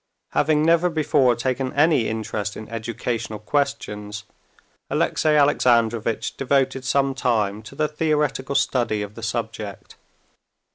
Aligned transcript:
Having 0.31 0.65
never 0.65 0.89
before 0.89 1.35
taken 1.35 1.71
any 1.73 2.07
interest 2.07 2.57
in 2.57 2.67
educational 2.69 3.37
questions, 3.37 4.23
Alexey 4.89 5.35
Alexandrovitch 5.35 6.35
devoted 6.37 6.83
some 6.83 7.13
time 7.13 7.61
to 7.61 7.75
the 7.75 7.87
theoretical 7.87 8.55
study 8.55 9.03
of 9.03 9.13
the 9.13 9.21
subject. 9.21 9.93